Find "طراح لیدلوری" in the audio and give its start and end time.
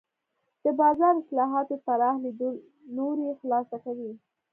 1.87-3.29